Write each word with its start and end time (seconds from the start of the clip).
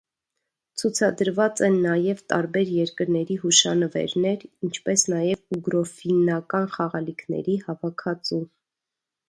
Ցուցադրված 0.81 1.59
են 1.67 1.75
նաև 1.83 2.23
տարբեր 2.33 2.71
երկրների 2.77 3.37
հուշանվերներ, 3.43 4.47
ինչպես 4.69 5.05
նաև 5.13 5.59
ուգրոֆիննական 5.61 6.69
խաղալիքների 6.79 7.61
հավաքածու։ 7.69 8.45